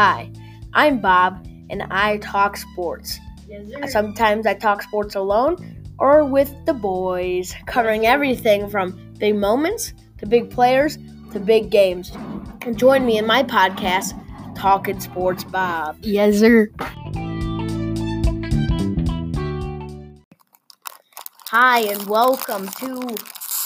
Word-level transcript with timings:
Hi, 0.00 0.30
I'm 0.74 1.00
Bob, 1.00 1.44
and 1.70 1.82
I 1.90 2.18
talk 2.18 2.56
sports. 2.56 3.18
Sometimes 3.88 4.46
I 4.46 4.54
talk 4.54 4.80
sports 4.82 5.16
alone 5.16 5.56
or 5.98 6.24
with 6.24 6.54
the 6.66 6.72
boys, 6.72 7.52
covering 7.66 8.06
everything 8.06 8.70
from 8.70 8.96
big 9.18 9.34
moments 9.34 9.92
to 10.18 10.26
big 10.26 10.50
players 10.50 10.98
to 11.32 11.40
big 11.40 11.70
games. 11.70 12.12
And 12.62 12.78
join 12.78 13.04
me 13.04 13.18
in 13.18 13.26
my 13.26 13.42
podcast, 13.42 14.14
Talking 14.54 15.00
Sports 15.00 15.42
Bob. 15.42 15.96
Yes, 16.02 16.38
sir. 16.38 16.70
Hi, 21.48 21.80
and 21.80 22.06
welcome 22.06 22.68
to 22.68 23.16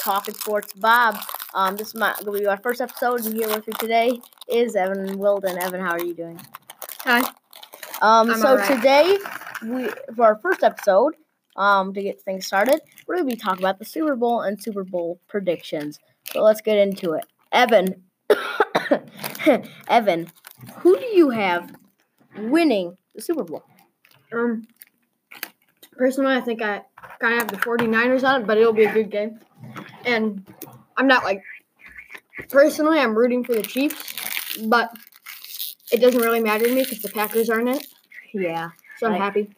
Talking 0.00 0.34
Sports 0.34 0.72
Bob. 0.72 1.18
Um, 1.54 1.76
this 1.76 1.88
is 1.88 1.94
my 1.94 2.14
to 2.14 2.32
be 2.32 2.46
our 2.46 2.56
first 2.56 2.80
episode, 2.80 3.26
and 3.26 3.34
here 3.34 3.48
with 3.48 3.66
me 3.66 3.74
today 3.78 4.18
is 4.48 4.74
Evan 4.74 5.18
Whildin. 5.18 5.62
Evan, 5.62 5.82
how 5.82 5.90
are 5.90 6.02
you 6.02 6.14
doing? 6.14 6.40
Hi. 7.00 7.20
Um, 8.00 8.30
I'm 8.30 8.38
so 8.38 8.56
today, 8.66 9.18
we 9.62 9.90
for 10.16 10.24
our 10.24 10.36
first 10.36 10.62
episode, 10.62 11.14
um, 11.56 11.92
to 11.92 12.02
get 12.02 12.22
things 12.22 12.46
started, 12.46 12.80
we're 13.06 13.16
gonna 13.16 13.28
be 13.28 13.36
talking 13.36 13.62
about 13.62 13.78
the 13.78 13.84
Super 13.84 14.16
Bowl 14.16 14.40
and 14.40 14.60
Super 14.62 14.82
Bowl 14.82 15.20
predictions. 15.28 16.00
So 16.32 16.42
let's 16.42 16.62
get 16.62 16.78
into 16.78 17.12
it. 17.12 17.26
Evan, 17.52 18.02
Evan, 19.88 20.32
who 20.76 20.98
do 20.98 21.04
you 21.04 21.28
have 21.28 21.74
winning 22.38 22.96
the 23.14 23.20
Super 23.20 23.44
Bowl? 23.44 23.62
Um, 24.32 24.66
personally, 25.98 26.34
I 26.34 26.40
think 26.40 26.62
I 26.62 26.80
kind 27.18 27.34
of 27.34 27.40
have 27.40 27.48
the 27.48 27.58
49ers 27.58 28.26
on 28.26 28.40
it, 28.40 28.46
but 28.46 28.56
it'll 28.56 28.72
be 28.72 28.84
a 28.84 28.92
good 28.92 29.10
game. 29.10 29.38
And 30.06 30.46
I'm 31.02 31.08
not 31.08 31.24
like, 31.24 31.42
personally, 32.48 33.00
I'm 33.00 33.18
rooting 33.18 33.42
for 33.42 33.54
the 33.54 33.62
Chiefs, 33.62 34.14
but 34.68 34.92
it 35.90 36.00
doesn't 36.00 36.20
really 36.20 36.38
matter 36.38 36.64
to 36.64 36.72
me 36.72 36.84
because 36.84 37.02
the 37.02 37.08
Packers 37.08 37.50
aren't 37.50 37.68
in 37.68 37.74
it. 37.74 37.86
Yeah. 38.32 38.70
So 38.98 39.06
I'm 39.06 39.14
Right. 39.14 39.20
happy. 39.20 39.50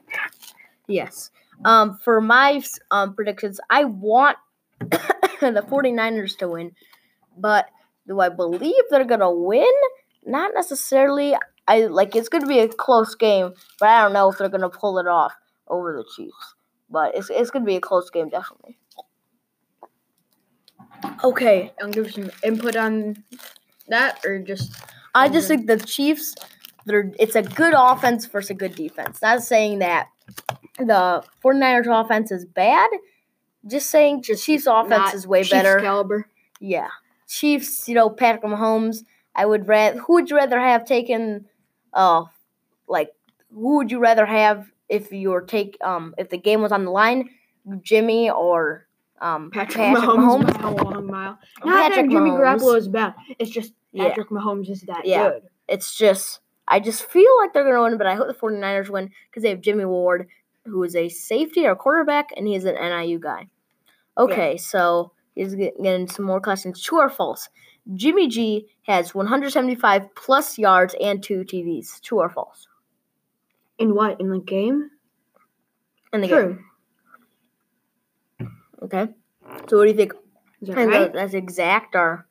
Yes. 0.86 1.30
Um, 1.66 1.98
for 2.02 2.22
my 2.22 2.62
um, 2.90 3.14
predictions, 3.14 3.60
I 3.68 3.84
want 3.84 4.38
the 4.80 5.66
49ers 5.68 6.38
to 6.38 6.48
win, 6.48 6.72
but 7.36 7.66
do 8.06 8.20
I 8.20 8.30
believe 8.30 8.82
they're 8.88 9.04
going 9.04 9.20
to 9.20 9.30
win? 9.30 9.70
Not 10.24 10.52
necessarily. 10.54 11.36
I 11.68 11.80
like 11.86 12.16
it's 12.16 12.30
going 12.30 12.42
to 12.42 12.48
be 12.48 12.60
a 12.60 12.68
close 12.68 13.14
game, 13.14 13.52
but 13.78 13.90
I 13.90 14.02
don't 14.02 14.14
know 14.14 14.30
if 14.30 14.38
they're 14.38 14.48
going 14.48 14.62
to 14.62 14.70
pull 14.70 14.98
it 14.98 15.06
off 15.06 15.34
over 15.68 15.92
the 15.94 16.04
Chiefs. 16.16 16.54
But 16.88 17.14
it's 17.14 17.28
it's 17.28 17.50
going 17.50 17.64
to 17.64 17.70
be 17.70 17.76
a 17.76 17.80
close 17.82 18.08
game 18.08 18.30
definitely. 18.30 18.78
Okay, 21.22 21.72
I'll 21.80 21.90
give 21.90 22.12
some 22.12 22.30
input 22.42 22.76
on 22.76 23.22
that, 23.88 24.24
or 24.24 24.38
just 24.38 24.72
I 25.14 25.28
just 25.28 25.48
think 25.48 25.66
the 25.66 25.78
Chiefs. 25.78 26.34
They're, 26.86 27.10
it's 27.18 27.34
a 27.34 27.42
good 27.42 27.72
offense 27.74 28.26
versus 28.26 28.50
a 28.50 28.54
good 28.54 28.74
defense. 28.74 29.22
Not 29.22 29.42
saying 29.42 29.78
that 29.78 30.08
the 30.78 31.24
49ers 31.42 32.04
offense 32.04 32.30
is 32.30 32.44
bad. 32.44 32.90
Just 33.66 33.90
saying 33.90 34.22
the 34.28 34.36
Chiefs 34.36 34.66
offense 34.66 34.90
not 34.90 35.14
is 35.14 35.26
way 35.26 35.40
Chiefs 35.40 35.50
better. 35.50 35.80
caliber. 35.80 36.28
Yeah. 36.60 36.88
Chiefs, 37.26 37.88
you 37.88 37.94
know, 37.94 38.10
Patrick 38.10 38.44
Mahomes. 38.44 39.04
I 39.34 39.46
would 39.46 39.66
rather 39.66 39.98
who 39.98 40.14
would 40.14 40.30
you 40.30 40.36
rather 40.36 40.60
have 40.60 40.84
taken 40.84 41.46
uh 41.92 42.24
like 42.86 43.10
who 43.52 43.76
would 43.76 43.90
you 43.90 43.98
rather 43.98 44.26
have 44.26 44.70
if 44.88 45.10
you 45.10 45.30
were 45.30 45.42
take 45.42 45.76
um 45.80 46.14
if 46.18 46.28
the 46.28 46.38
game 46.38 46.60
was 46.60 46.72
on 46.72 46.84
the 46.84 46.90
line? 46.90 47.30
Jimmy 47.80 48.30
or 48.30 48.86
um 49.20 49.50
Patrick, 49.50 49.76
Patrick, 49.76 50.02
Mahomes, 50.08 50.42
Mahomes? 50.44 50.82
long 50.92 51.06
mile. 51.06 51.38
Not 51.64 51.90
Patrick 51.90 52.06
that 52.06 52.12
Jimmy 52.12 52.30
Mahomes. 52.30 52.60
Garoppolo 52.60 52.76
is 52.76 52.88
bad. 52.88 53.14
It's 53.38 53.50
just 53.50 53.72
Yeah. 53.92 54.08
Patrick 54.08 54.28
Mahomes 54.30 54.68
is 54.70 54.82
that 54.82 55.04
Yeah. 55.06 55.30
good. 55.30 55.42
It's 55.68 55.96
just 55.96 56.40
I 56.66 56.80
just 56.80 57.04
feel 57.10 57.30
like 57.40 57.52
they're 57.52 57.64
gonna 57.64 57.82
win, 57.82 57.98
but 57.98 58.06
I 58.06 58.14
hope 58.14 58.26
the 58.26 58.34
49ers 58.34 58.88
win 58.88 59.10
because 59.30 59.42
they 59.42 59.50
have 59.50 59.60
Jimmie 59.60 59.84
Ward, 59.84 60.28
who 60.64 60.82
is 60.82 60.96
a 60.96 61.08
safety 61.10 61.66
or 61.66 61.76
quarterback, 61.76 62.30
and 62.36 62.46
he's 62.48 62.64
an 62.64 62.74
NIU 62.76 63.18
guy. 63.18 63.48
Okay, 64.16 64.56
so 64.56 65.12
he's 65.34 65.54
getting 65.54 66.08
some 66.08 66.24
more 66.24 66.40
questions. 66.40 66.80
True 66.80 67.00
or 67.00 67.10
false? 67.10 67.48
Jimmy 67.94 68.28
G 68.28 68.66
has 68.84 69.14
175 69.14 70.14
plus 70.14 70.56
yards 70.58 70.94
and 71.02 71.22
two 71.22 71.44
TDs. 71.44 72.00
True 72.00 72.20
or 72.20 72.30
false? 72.30 72.66
In 73.78 73.94
what? 73.94 74.18
In 74.20 74.30
the 74.30 74.38
game? 74.38 74.90
In 76.14 76.22
the 76.22 76.28
True. 76.28 76.46
game. 76.54 76.64
Okay. 78.84 79.08
So 79.68 79.78
what 79.78 79.84
do 79.84 79.90
you 79.90 79.96
think? 79.96 80.12
Is 80.60 80.68
that 80.68 80.76
right? 80.76 81.12
That's 81.12 81.34
exact 81.34 81.94
or 81.94 82.26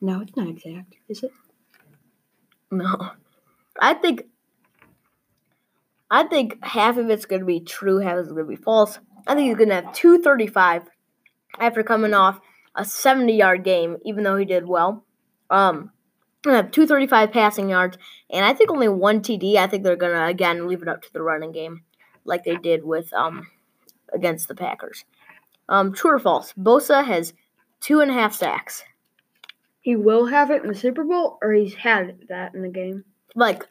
No, 0.00 0.20
it's 0.20 0.36
not 0.36 0.48
exact. 0.48 0.94
Is 1.08 1.22
it? 1.22 1.32
no? 2.70 3.10
I 3.80 3.94
think. 3.94 4.24
I 6.10 6.24
think 6.24 6.62
half 6.62 6.96
of 6.96 7.10
it's 7.10 7.26
gonna 7.26 7.44
be 7.44 7.60
true, 7.60 7.98
half 7.98 8.18
is 8.18 8.28
gonna 8.28 8.44
be 8.44 8.56
false. 8.56 9.00
I 9.26 9.34
think 9.34 9.48
he's 9.48 9.56
gonna 9.56 9.82
have 9.82 9.92
235 9.94 10.82
after 11.58 11.82
coming 11.82 12.14
off 12.14 12.40
a 12.76 12.84
70 12.84 13.34
yard 13.34 13.64
game, 13.64 13.96
even 14.04 14.22
though 14.22 14.36
he 14.36 14.44
did 14.44 14.68
well. 14.68 15.04
Um, 15.50 15.90
gonna 16.42 16.58
have 16.58 16.70
235 16.70 17.32
passing 17.32 17.70
yards, 17.70 17.98
and 18.30 18.44
I 18.44 18.52
think 18.52 18.70
only 18.70 18.88
one 18.88 19.22
TD. 19.22 19.56
I 19.56 19.66
think 19.66 19.82
they're 19.82 19.96
gonna 19.96 20.26
again 20.26 20.68
leave 20.68 20.82
it 20.82 20.88
up 20.88 21.02
to 21.02 21.12
the 21.12 21.22
running 21.22 21.50
game, 21.50 21.82
like 22.24 22.44
they 22.44 22.56
did 22.56 22.84
with 22.84 23.12
um 23.12 23.48
against 24.14 24.48
the 24.48 24.54
Packers. 24.54 25.04
Um, 25.68 25.92
true 25.92 26.12
or 26.12 26.18
false? 26.18 26.52
Bosa 26.54 27.04
has 27.04 27.32
two 27.80 28.00
and 28.00 28.10
a 28.10 28.14
half 28.14 28.34
sacks. 28.34 28.84
He 29.80 29.96
will 29.96 30.26
have 30.26 30.50
it 30.50 30.62
in 30.62 30.68
the 30.68 30.74
Super 30.74 31.04
Bowl, 31.04 31.38
or 31.42 31.52
he's 31.52 31.74
had 31.74 32.18
that 32.28 32.54
in 32.54 32.62
the 32.62 32.68
game. 32.68 33.04
Like, 33.34 33.64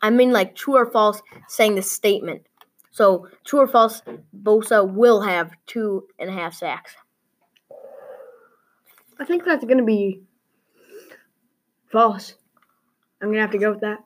I 0.00 0.10
mean, 0.10 0.32
like 0.32 0.54
true 0.54 0.76
or 0.76 0.90
false, 0.90 1.20
saying 1.48 1.74
the 1.74 1.82
statement. 1.82 2.46
So 2.92 3.28
true 3.44 3.60
or 3.60 3.68
false, 3.68 4.02
Bosa 4.34 4.90
will 4.90 5.20
have 5.22 5.52
two 5.66 6.06
and 6.18 6.30
a 6.30 6.32
half 6.32 6.54
sacks. 6.54 6.94
I 9.18 9.24
think 9.24 9.44
that's 9.44 9.64
going 9.64 9.78
to 9.78 9.84
be 9.84 10.22
false. 11.90 12.34
I'm 13.20 13.28
going 13.28 13.36
to 13.36 13.42
have 13.42 13.50
to 13.52 13.58
go 13.58 13.70
with 13.70 13.80
that. 13.80 13.98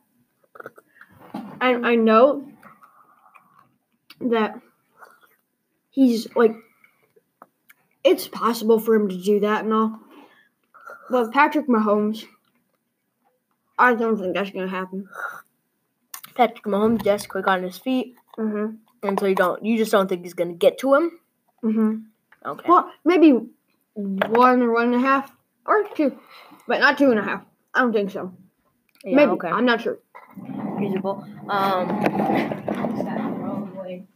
And 1.61 1.87
I 1.87 1.95
know 1.95 2.47
that 4.21 4.61
he's 5.97 6.29
like, 6.37 6.55
it's 8.05 8.29
possible 8.29 8.79
for 8.79 8.95
him 8.95 9.09
to 9.09 9.17
do 9.17 9.41
that 9.41 9.65
and 9.65 9.73
all. 9.73 9.99
But 11.11 11.33
Patrick 11.33 11.67
Mahomes, 11.67 12.25
I 13.79 13.95
don't 13.95 14.17
think 14.19 14.35
that's 14.35 14.51
going 14.51 14.67
to 14.69 14.71
happen. 14.71 15.09
Patrick 16.37 16.65
Mahomes 16.65 17.03
just 17.03 17.29
quick 17.29 17.49
on 17.49 17.63
his 17.65 17.79
feet, 17.79 18.15
Mm-hmm. 18.39 18.77
and 19.03 19.19
so 19.19 19.25
you 19.27 19.35
don't, 19.35 19.65
you 19.65 19.79
just 19.79 19.91
don't 19.91 20.09
think 20.09 20.23
he's 20.23 20.35
gonna 20.35 20.53
get 20.53 20.77
to 20.81 20.93
him. 20.95 21.11
Mm-hmm. 21.65 21.95
Okay. 22.51 22.69
Well, 22.69 22.93
maybe 23.03 23.33
one 23.95 24.61
or 24.61 24.71
one 24.75 24.93
and 24.93 24.97
a 24.97 25.01
half, 25.01 25.33
or 25.65 25.85
two, 25.95 26.19
but 26.69 26.81
not 26.81 26.99
two 26.99 27.11
and 27.11 27.19
a 27.19 27.23
half. 27.23 27.43
I 27.75 27.81
don't 27.81 27.95
think 27.95 28.11
so. 28.11 28.35
yeah, 29.05 29.17
maybe. 29.17 29.31
Okay. 29.33 29.49
I'm 29.49 29.65
not 29.65 29.81
sure. 29.81 29.99
Feasible. 30.79 31.25
Um. 31.49 31.89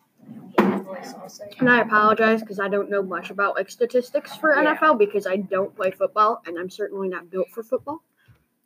And 1.58 1.68
I 1.70 1.80
apologize 1.80 2.41
because 2.41 2.58
I 2.58 2.68
don't 2.68 2.91
know 2.91 3.02
much 3.02 3.30
about 3.30 3.54
like 3.56 3.70
statistics 3.70 4.36
for 4.36 4.54
Yeah. 4.54 4.74
NFL 4.76 4.98
because 4.98 5.26
I 5.26 5.36
don't 5.36 5.74
play 5.74 5.91
football 5.91 6.42
and 6.46 6.58
I'm 6.58 6.68
certainly 6.70 7.08
not 7.08 7.30
built 7.30 7.48
for 7.50 7.62
football. 7.62 8.02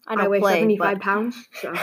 I 0.06 0.12
I, 0.14 0.16
don't 0.16 0.30
weigh 0.30 0.40
play, 0.40 0.54
75 0.54 0.94
but- 0.94 1.02
pounds. 1.02 1.48
So 1.60 1.74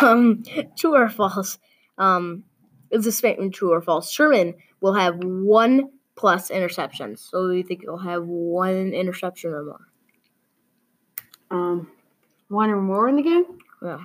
um, 0.06 0.42
true 0.76 0.94
or 0.96 1.08
false? 1.08 1.58
Um, 1.96 2.44
is 2.90 3.06
a 3.06 3.12
statement 3.12 3.54
true 3.54 3.72
or 3.72 3.82
false? 3.82 4.10
Sherman 4.10 4.54
will 4.80 4.94
have 4.94 5.16
one 5.22 5.90
plus 6.16 6.50
interceptions. 6.50 7.18
So 7.30 7.50
you 7.50 7.62
think 7.62 7.82
he'll 7.82 7.98
have 7.98 8.24
one 8.24 8.92
interception 8.92 9.52
or 9.52 9.62
more? 9.64 9.80
um, 11.50 11.90
one 12.48 12.70
or 12.70 12.80
more 12.80 13.08
in 13.08 13.16
the 13.16 13.22
game. 13.22 13.44
Yeah. 13.82 14.04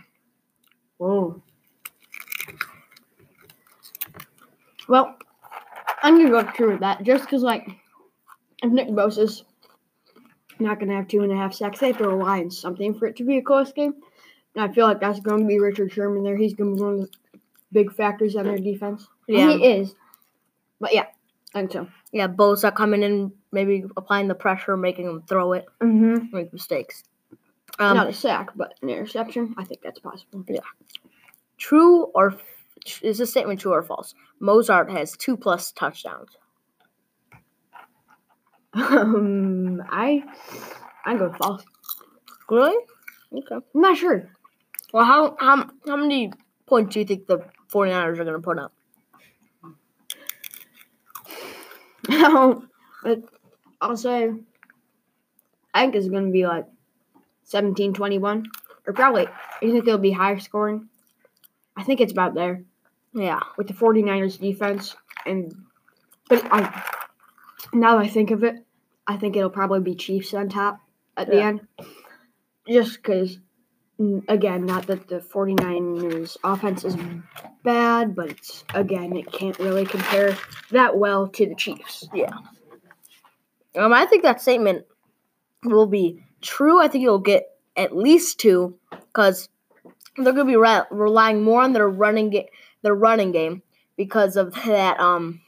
Whoa. 0.98 1.42
Well, 4.88 5.16
I'm 6.02 6.18
gonna 6.18 6.30
go 6.30 6.44
true 6.52 6.72
with 6.72 6.80
that 6.82 7.04
just 7.04 7.24
because 7.26 7.42
like 7.44 7.68
if 8.62 8.72
Nick 8.72 8.90
Bosa's 8.90 9.44
not 10.60 10.80
gonna 10.80 10.96
have 10.96 11.08
two 11.08 11.22
and 11.22 11.32
a 11.32 11.36
half 11.36 11.54
sacks, 11.54 11.80
they 11.80 11.88
have 11.88 11.98
to 12.00 12.08
rely 12.08 12.40
on 12.40 12.52
something 12.52 12.94
for 12.98 13.08
it 13.08 13.16
to 13.18 13.24
be 13.24 13.38
a 13.38 13.42
close 13.42 13.72
game. 13.72 13.94
And 14.56 14.64
I 14.70 14.74
feel 14.74 14.86
like 14.86 15.00
that's 15.00 15.20
going 15.20 15.42
to 15.42 15.48
be 15.48 15.58
Richard 15.60 15.92
Sherman 15.92 16.22
there. 16.24 16.38
He's 16.38 16.54
going 16.54 16.76
to 16.76 16.80
be 16.80 16.84
one 16.86 16.94
of 16.94 17.00
the 17.00 17.10
big 17.72 17.92
factors 17.92 18.36
on 18.36 18.46
their 18.46 18.60
defense. 18.60 19.08
And 19.28 19.36
Yeah. 19.36 19.52
he 19.52 19.66
is. 19.66 19.96
But 20.80 20.94
yeah, 20.94 21.06
I 21.56 21.60
think 21.62 21.72
so. 21.72 21.88
Yeah, 22.12 22.28
Bosa 22.28 22.72
coming 22.72 23.02
in, 23.02 23.32
maybe 23.52 23.84
applying 23.98 24.28
the 24.28 24.36
pressure, 24.36 24.78
making 24.78 25.08
him 25.08 25.24
throw 25.28 25.54
it, 25.54 25.66
Mm-hmm. 25.82 26.36
make 26.36 26.54
mistakes. 26.54 27.04
Um, 27.80 27.98
Not 27.98 28.10
a 28.10 28.14
sack, 28.14 28.52
but 28.56 28.76
an 28.84 28.90
interception. 28.92 29.56
I 29.58 29.64
think 29.64 29.82
that's 29.82 29.98
possible. 29.98 30.46
Yeah. 30.48 30.60
True 31.58 32.04
or 32.14 32.34
f- 32.34 33.02
is 33.02 33.18
this 33.18 33.32
statement 33.32 33.60
true 33.60 33.74
or 33.74 33.82
false? 33.82 34.14
Mostert 34.44 34.92
has 34.92 35.16
two 35.16 35.38
plus 35.38 35.72
touchdowns. 35.72 36.36
Um, 38.74 39.82
I 39.90 40.24
I 41.06 41.16
go 41.16 41.30
with 41.30 41.38
false. 41.38 41.64
Really? 42.50 42.76
Okay. 43.32 43.56
I'm 43.56 43.82
not 43.82 43.98
sure. 43.98 44.30
Well, 44.92 45.06
how 45.06 45.38
how 45.40 45.70
how 45.88 45.96
many 45.96 46.34
points 46.66 46.94
do 46.94 47.00
you 47.00 47.06
think 47.06 47.26
the 47.26 47.40
49ers 47.72 48.20
are 48.20 48.26
going 48.26 48.34
to 48.34 48.40
put 48.40 48.60
up? 48.60 48.74
but 53.04 53.20
I'll 53.80 53.96
say 53.96 54.30
I 55.74 55.82
think 55.82 55.96
it's 55.96 56.10
going 56.10 56.26
to 56.26 56.32
be 56.32 56.46
like 56.46 56.66
17 57.44 57.94
21. 57.94 58.46
Or 58.86 58.92
probably, 58.92 59.28
you 59.62 59.72
think 59.72 59.88
it'll 59.88 59.98
be 59.98 60.12
higher 60.12 60.40
scoring? 60.40 60.90
I 61.78 61.84
think 61.84 62.02
it's 62.02 62.12
about 62.12 62.34
there 62.34 62.66
Yeah. 63.14 63.40
with 63.58 63.68
the 63.68 63.74
49ers 63.74 64.40
defense. 64.40 64.96
And, 65.26 65.54
but 66.30 66.44
I, 66.52 66.84
now 67.74 67.98
that 67.98 68.06
I 68.06 68.08
think 68.08 68.32
of 68.32 68.44
it, 68.44 68.56
I 69.08 69.18
think 69.18 69.36
it'll 69.36 69.50
probably 69.50 69.82
be 69.82 69.96
Chiefs 69.96 70.34
on 70.34 70.50
top 70.50 70.80
at 71.18 71.28
the 71.28 71.42
end. 71.42 71.68
Just 72.68 72.96
because, 72.96 73.40
again, 74.28 74.66
not 74.66 74.88
that 74.88 75.08
the 75.08 75.20
49ers 75.20 76.38
offense 76.44 76.86
is 76.86 76.96
bad, 77.64 78.16
but 78.16 78.30
it's, 78.30 78.64
again, 78.74 79.16
it 79.16 79.32
can't 79.32 79.60
really 79.60 79.86
compare 79.86 80.38
that 80.72 80.98
well 80.98 81.28
to 81.28 81.46
the 81.46 81.56
Chiefs. 81.56 82.08
Yeah. 82.14 82.34
Um, 83.76 83.92
I 83.92 84.06
think 84.06 84.24
that 84.24 84.42
statement 84.42 84.86
will 85.64 85.88
be 85.88 86.24
true. 86.42 86.82
I 86.82 86.88
think 86.88 87.02
you'll 87.02 87.20
get 87.20 87.46
at 87.76 87.96
least 87.96 88.40
two 88.40 88.78
because 88.92 89.50
they're 90.16 90.34
going 90.34 90.46
to 90.48 90.52
be 90.52 90.56
re- 90.56 90.84
relying 90.92 91.44
more 91.44 91.62
on 91.62 91.74
their 91.74 91.90
running 91.90 92.30
ga- 92.30 92.50
their 92.84 92.96
running 92.96 93.32
game 93.32 93.64
because 93.98 94.36
of 94.36 94.54
that. 94.66 95.00
Um, 95.00 95.42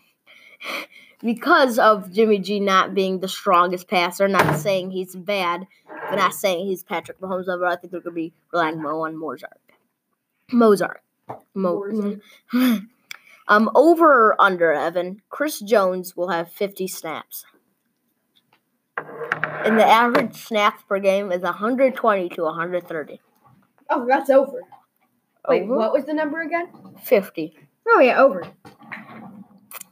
because 1.25 1.79
of 1.79 2.11
Jimmy 2.11 2.39
G 2.39 2.59
not 2.59 2.93
being 2.93 3.19
the 3.19 3.27
strongest 3.27 3.87
passer. 3.87 4.27
Not 4.27 4.59
saying 4.59 4.91
he's 4.91 5.15
bad, 5.15 5.67
but 5.87 6.15
not 6.15 6.33
saying 6.33 6.67
he's 6.67 6.83
Patrick 6.83 7.19
Mahomes 7.19 7.47
level. 7.47 7.67
I 7.67 7.75
think 7.75 7.91
they're 7.91 8.01
going 8.01 8.13
to 8.13 8.21
be 8.21 8.33
relying 8.53 8.81
more 8.81 9.07
on 9.07 9.15
Mostert. 9.15 9.57
Mostert. 10.51 10.97
Mo- 11.53 11.81
Mostert. 11.81 12.21
um, 13.47 13.71
over 13.73 14.29
or 14.29 14.41
under 14.41 14.71
Evan. 14.71 15.21
Chris 15.29 15.59
Jones 15.59 16.15
will 16.15 16.29
have 16.29 16.51
50 16.51 16.87
snaps. 16.87 17.45
And 18.97 19.79
the 19.79 19.85
average 19.85 20.35
snaps 20.35 20.83
per 20.87 20.99
game 20.99 21.31
is 21.31 21.41
120 21.41 22.29
to 22.29 22.43
130. 22.43 23.19
Oh, 23.89 24.05
that's 24.07 24.29
over. 24.29 24.61
Wait, 25.47 25.63
Over? 25.63 25.77
what 25.77 25.93
was 25.93 26.05
the 26.05 26.13
number 26.13 26.41
again? 26.41 26.67
50. 27.03 27.55
Oh, 27.87 27.99
yeah, 27.99 28.19
over. 28.19 28.43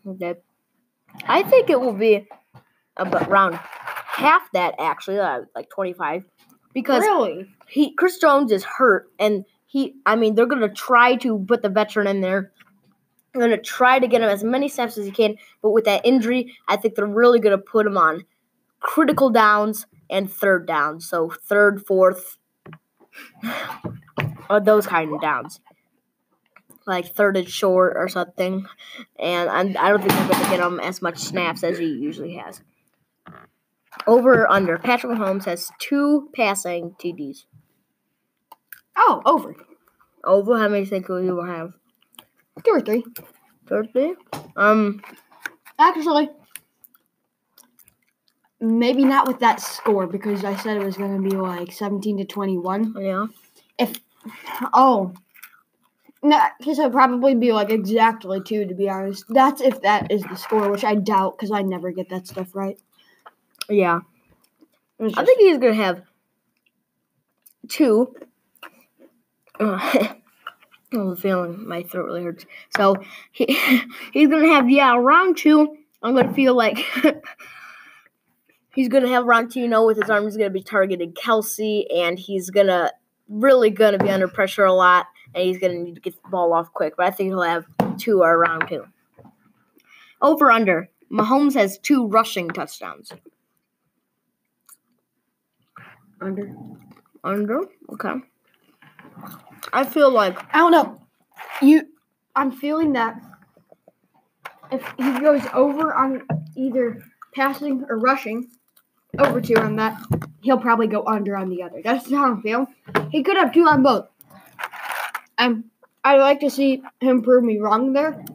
Okay. 0.07 0.35
I 1.25 1.43
think 1.43 1.69
it 1.69 1.79
will 1.79 1.93
be 1.93 2.27
about 2.97 3.27
around 3.29 3.53
half 3.53 4.41
that 4.53 4.75
actually, 4.79 5.19
uh, 5.19 5.41
like 5.55 5.69
25, 5.69 6.25
because 6.73 7.01
really? 7.01 7.47
he 7.67 7.93
Chris 7.93 8.17
Jones 8.17 8.51
is 8.51 8.63
hurt, 8.63 9.11
and 9.19 9.45
he 9.65 9.95
I 10.05 10.15
mean 10.15 10.35
they're 10.35 10.45
gonna 10.47 10.73
try 10.73 11.15
to 11.17 11.39
put 11.47 11.61
the 11.61 11.69
veteran 11.69 12.07
in 12.07 12.21
there. 12.21 12.51
They're 13.33 13.41
gonna 13.41 13.61
try 13.61 13.99
to 13.99 14.07
get 14.07 14.21
him 14.21 14.29
as 14.29 14.43
many 14.43 14.67
steps 14.67 14.97
as 14.97 15.05
he 15.05 15.11
can, 15.11 15.35
but 15.61 15.71
with 15.71 15.85
that 15.85 16.05
injury, 16.05 16.55
I 16.67 16.77
think 16.77 16.95
they're 16.95 17.05
really 17.05 17.39
gonna 17.39 17.57
put 17.57 17.85
him 17.85 17.97
on 17.97 18.25
critical 18.79 19.29
downs 19.29 19.85
and 20.09 20.29
third 20.31 20.67
downs. 20.67 21.07
So 21.07 21.29
third, 21.29 21.85
fourth, 21.85 22.37
or 24.49 24.59
those 24.59 24.87
kind 24.87 25.13
of 25.13 25.21
downs. 25.21 25.59
Like 26.85 27.13
third 27.13 27.37
and 27.37 27.47
short 27.47 27.93
or 27.95 28.09
something, 28.09 28.65
and 29.17 29.49
I'm, 29.49 29.77
I 29.79 29.89
don't 29.89 29.99
think 29.99 30.11
they're 30.11 30.27
going 30.27 30.43
to 30.43 30.49
get 30.49 30.59
him 30.59 30.81
as 30.81 31.01
much 31.01 31.17
snaps 31.17 31.63
as 31.63 31.77
he 31.77 31.85
usually 31.85 32.35
has. 32.35 32.61
Over 34.05 34.41
or 34.41 34.51
under, 34.51 34.77
Patrick 34.77 35.17
Mahomes 35.17 35.45
has 35.45 35.71
two 35.79 36.29
passing 36.35 36.95
TDs. 36.99 37.45
Oh, 38.97 39.21
over. 39.25 39.55
Over, 40.25 40.57
how 40.57 40.67
many 40.67 40.85
think 40.85 41.07
you 41.07 41.15
will 41.35 41.45
have? 41.45 41.71
Two 42.65 42.71
or 42.71 42.81
three. 42.81 43.05
Thursday? 43.65 44.13
Um, 44.57 45.01
Actually, 45.79 46.29
maybe 48.59 49.03
not 49.03 49.27
with 49.27 49.39
that 49.39 49.59
score 49.59 50.07
because 50.07 50.43
I 50.43 50.55
said 50.55 50.77
it 50.77 50.85
was 50.85 50.97
going 50.97 51.21
to 51.21 51.29
be 51.29 51.35
like 51.35 51.71
17 51.71 52.17
to 52.19 52.25
21. 52.25 52.95
yeah. 52.99 53.25
Oh. 54.73 55.13
No, 56.21 56.41
because 56.57 56.79
it'll 56.79 56.91
probably 56.91 57.35
be 57.35 57.51
like 57.51 57.69
exactly 57.69 58.41
two, 58.41 58.65
to 58.65 58.73
be 58.73 58.89
honest. 58.89 59.25
That's 59.27 59.61
if 59.61 59.81
that 59.81 60.09
is 60.09 60.23
the 60.23 60.35
score, 60.35 60.71
which 60.71 60.85
I 60.85 60.95
doubt 60.95 61.37
because 61.37 61.51
I 61.51 61.63
never 61.63 61.91
get 61.91 62.09
that 62.09 62.27
stuff 62.27 62.55
right. 62.55 62.79
Yeah. 63.69 64.01
It's 64.99 65.17
I 65.17 65.25
think 65.25 65.39
he's 65.39 65.57
going 65.57 65.75
to 65.75 65.83
have 65.83 66.01
two. 67.67 68.15
Uh, 69.59 69.77
I 70.93 70.97
have 70.97 71.07
a 71.07 71.15
feeling 71.15 71.67
my 71.67 71.83
throat 71.83 72.05
really 72.05 72.23
hurts. 72.23 72.45
So 72.75 72.95
he, 73.31 73.45
he's 74.13 74.29
going 74.29 74.43
to 74.43 74.53
have, 74.53 74.69
yeah, 74.69 74.95
round 74.95 75.37
two. 75.37 75.77
I'm 76.01 76.13
going 76.13 76.27
to 76.27 76.33
feel 76.33 76.55
like 76.55 76.77
he's 78.75 78.89
going 78.89 79.03
to 79.03 79.09
have 79.09 79.25
round 79.25 79.51
two, 79.51 79.61
you 79.61 79.85
with 79.85 79.97
his 79.97 80.09
arm. 80.09 80.25
He's 80.25 80.37
going 80.37 80.49
to 80.49 80.53
be 80.53 80.63
targeting 80.63 81.13
Kelce, 81.13 81.85
and 81.93 82.19
he's 82.19 82.49
going 82.49 82.67
to 82.67 82.91
really 83.33 83.69
going 83.69 83.97
to 83.97 84.03
be 84.03 84.09
under 84.09 84.27
pressure 84.27 84.65
a 84.65 84.73
lot, 84.73 85.07
and 85.33 85.43
he's 85.43 85.57
going 85.57 85.73
to 85.73 85.83
need 85.83 85.95
to 85.95 86.01
get 86.01 86.21
the 86.21 86.29
ball 86.29 86.53
off 86.53 86.71
quick. 86.73 86.95
But 86.97 87.07
I 87.07 87.11
think 87.11 87.29
he'll 87.29 87.41
have 87.41 87.65
two 87.97 88.21
or 88.21 88.33
around 88.35 88.67
two. 88.67 88.85
Over 90.21 90.51
under. 90.51 90.89
Mahomes 91.11 91.53
has 91.53 91.77
two 91.79 92.07
rushing 92.07 92.49
touchdowns. 92.49 93.11
under. 96.21 96.55
Under? 97.23 97.61
Okay. 97.91 98.13
I 99.71 99.85
feel 99.85 100.11
like 100.11 100.37
I 100.53 100.57
don't 100.59 100.71
know. 100.71 100.99
You, 101.61 101.87
I'm 102.35 102.51
feeling 102.51 102.93
that 102.93 103.21
if 104.71 104.83
he 104.97 105.19
goes 105.19 105.41
over 105.53 105.93
on 105.93 106.23
either 106.55 107.03
passing 107.35 107.85
or 107.89 107.99
rushing, 107.99 108.49
over 109.19 109.39
two 109.39 109.55
on 109.55 109.75
that, 109.75 110.01
he'll 110.41 110.57
probably 110.57 110.87
go 110.87 111.05
under 111.05 111.37
on 111.37 111.49
the 111.49 111.61
other. 111.61 111.81
That's 111.83 112.09
how 112.09 112.25
I'm 112.25 112.41
feeling. 112.41 112.67
He 113.13 113.21
could 113.21 113.37
have 113.37 113.53
two 113.53 113.67
on 113.67 113.83
both. 113.83 114.07
Um, 115.37 115.65
I'd 116.03 116.17
like 116.17 116.39
to 116.39 116.49
see 116.49 116.81
him 116.99 117.21
prove 117.21 117.43
me 117.43 117.59
wrong 117.59 117.93
there, 117.93 118.25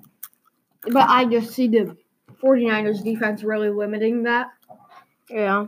but 0.84 1.08
I 1.08 1.24
just 1.24 1.52
see 1.52 1.66
the 1.66 1.96
49ers 2.40 3.02
defense 3.02 3.42
really 3.42 3.70
limiting 3.70 4.22
that. 4.22 4.46
Yeah. 5.28 5.66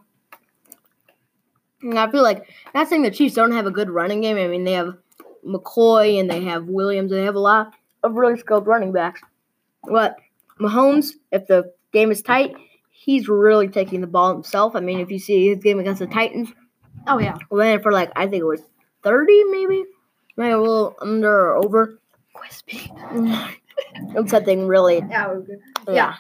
And 1.83 1.99
I 1.99 2.09
feel 2.09 2.23
like 2.23 2.49
not 2.73 2.89
saying 2.89 3.03
the 3.03 3.11
Chiefs 3.11 3.35
don't 3.35 3.51
have 3.51 3.67
a 3.67 3.73
good 3.73 3.91
running 3.91 4.21
game. 4.21 4.37
I 4.37 4.47
mean, 4.47 4.63
they 4.63 4.75
have 4.75 4.97
McCoy 5.45 6.21
and 6.21 6.31
they 6.31 6.45
have 6.45 6.67
Williams. 6.67 7.11
And 7.11 7.21
They 7.21 7.25
have 7.25 7.35
a 7.35 7.41
lot 7.41 7.75
of 8.05 8.15
really 8.15 8.39
skilled 8.39 8.69
running 8.69 8.93
backs. 8.93 9.21
But 9.83 10.19
Mahomes, 10.61 11.15
if 11.33 11.49
the 11.49 11.73
game 11.93 12.13
is 12.13 12.23
tight, 12.23 12.55
he's 12.91 13.29
really 13.29 13.67
taking 13.67 14.03
the 14.03 14.07
ball 14.07 14.33
himself. 14.33 14.77
I 14.77 14.81
mean, 14.81 15.01
if 15.01 15.11
you 15.11 15.19
see 15.19 15.49
his 15.49 15.59
game 15.59 15.81
against 15.81 15.99
the 15.99 16.07
Titans, 16.07 16.51
Oh 17.07 17.19
yeah, 17.19 17.39
ran 17.51 17.83
for 17.83 17.93
like 17.93 18.13
I 18.15 18.27
think 18.27 18.43
it 18.43 18.47
was 18.47 18.63
thirty, 19.03 19.45
maybe, 19.45 19.85
maybe 20.37 20.53
a 20.53 20.59
little 20.59 20.97
under 21.01 21.51
or 21.51 21.57
over. 21.57 21.99
crispy. 22.35 22.91
It 24.15 24.23
was 24.23 24.31
something 24.31 24.67
really 24.67 24.99
Yeah. 25.09 25.35
Yeah. 25.89 26.15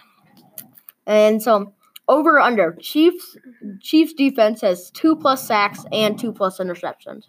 And 1.06 1.42
so 1.42 1.72
over 2.08 2.36
or 2.36 2.40
under 2.40 2.72
Chiefs 2.80 3.36
Chiefs 3.80 4.12
defense 4.14 4.60
has 4.62 4.90
two 4.90 5.16
plus 5.16 5.46
sacks 5.46 5.84
and 5.92 6.18
two 6.18 6.32
plus 6.32 6.58
interceptions. 6.58 7.24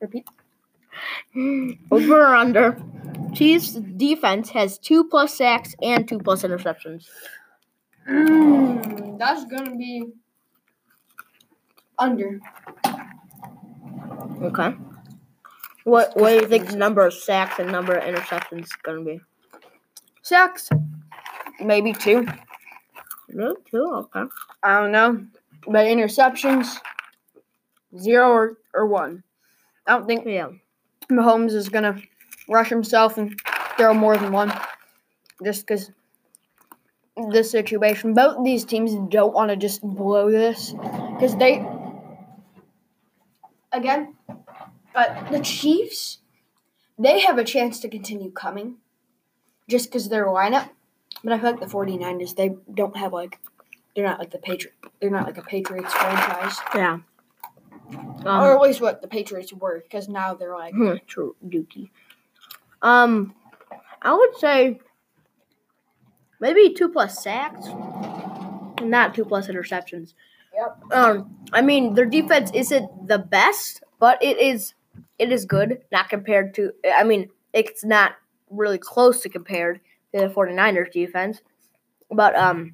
Repeat. 0.00 0.26
Over 1.92 2.22
or 2.22 2.34
under 2.34 2.76
Chiefs 3.34 3.72
defense 3.72 4.50
has 4.50 4.78
two 4.78 5.04
plus 5.04 5.34
sacks 5.34 5.74
and 5.82 6.08
two 6.08 6.18
plus 6.18 6.42
interceptions. 6.42 7.06
Mm, 8.08 9.18
that's 9.18 9.44
gonna 9.44 9.76
be 9.76 10.04
under. 11.98 12.40
Okay. 14.42 14.76
What 15.84 16.16
what 16.16 16.30
do 16.30 16.34
you 16.36 16.46
think 16.46 16.68
the 16.68 16.76
number 16.76 17.04
of 17.06 17.14
sacks 17.14 17.58
and 17.58 17.72
number 17.72 17.94
of 17.94 18.04
interceptions 18.04 18.64
is 18.64 18.72
gonna 18.82 19.02
be? 19.02 19.20
Sacks, 20.22 20.68
maybe 21.60 21.92
two. 21.92 22.26
Really? 23.28 23.56
Two? 23.70 23.84
Okay. 24.14 24.24
I 24.62 24.80
don't 24.80 24.92
know, 24.92 25.26
but 25.66 25.86
interceptions, 25.86 26.78
zero 27.98 28.28
or, 28.30 28.58
or 28.74 28.86
one. 28.86 29.22
I 29.86 29.92
don't 29.92 30.06
think 30.06 30.26
Yeah. 30.26 30.50
Mahomes 31.10 31.52
is 31.52 31.68
gonna 31.68 32.00
rush 32.48 32.68
himself 32.68 33.16
and 33.18 33.38
throw 33.76 33.94
more 33.94 34.16
than 34.16 34.32
one, 34.32 34.52
just 35.42 35.66
because 35.66 35.90
this 37.30 37.50
situation. 37.50 38.14
Both 38.14 38.44
these 38.44 38.64
teams 38.64 38.94
don't 39.10 39.34
want 39.34 39.50
to 39.50 39.56
just 39.56 39.82
blow 39.82 40.30
this 40.30 40.72
because 40.72 41.36
they, 41.36 41.66
again, 43.72 44.14
but 44.94 45.30
the 45.30 45.40
Chiefs, 45.40 46.18
they 46.98 47.20
have 47.20 47.38
a 47.38 47.44
chance 47.44 47.80
to 47.80 47.88
continue 47.88 48.30
coming, 48.30 48.76
just 49.68 49.88
because 49.90 50.08
their 50.08 50.26
lineup. 50.26 50.70
But 51.24 51.32
I 51.32 51.38
feel 51.38 51.50
like 51.52 51.60
the 51.60 51.66
49ers, 51.66 52.36
they 52.36 52.56
don't 52.72 52.96
have 52.96 53.12
like 53.12 53.38
they're 53.94 54.06
not 54.06 54.18
like 54.20 54.30
the 54.30 54.38
Patriot. 54.38 54.74
They're 55.00 55.10
not 55.10 55.26
like 55.26 55.38
a 55.38 55.42
Patriots 55.42 55.92
franchise, 55.92 56.56
Yeah. 56.74 56.98
or 58.24 58.28
Um, 58.28 58.56
at 58.56 58.60
least 58.60 58.80
what 58.80 59.02
the 59.02 59.08
Patriots 59.08 59.52
were, 59.52 59.80
because 59.80 60.08
now 60.08 60.34
they're 60.34 60.54
like 60.54 60.74
hmm, 60.74 60.94
true, 61.06 61.34
Dookie. 61.44 61.90
Um, 62.82 63.34
I 64.00 64.14
would 64.14 64.36
say 64.36 64.78
maybe 66.40 66.72
two 66.74 66.88
plus 66.90 67.20
sacks, 67.22 67.66
not 68.82 69.14
two 69.14 69.24
plus 69.24 69.48
interceptions. 69.48 70.14
Um, 70.92 71.36
I 71.52 71.62
mean 71.62 71.94
their 71.94 72.06
defense 72.06 72.50
isn't 72.54 73.08
the 73.08 73.18
best, 73.18 73.82
but 73.98 74.22
it 74.22 74.38
is 74.38 74.74
it 75.18 75.32
is 75.32 75.44
good. 75.44 75.82
Not 75.92 76.08
compared 76.08 76.54
to. 76.54 76.72
I 76.96 77.04
mean, 77.04 77.28
it's 77.52 77.84
not 77.84 78.12
really 78.50 78.78
close 78.78 79.20
to 79.22 79.28
compared 79.28 79.80
to 80.14 80.20
the 80.20 80.28
49ers 80.28 80.92
defense, 80.92 81.40
but 82.10 82.34
um, 82.36 82.72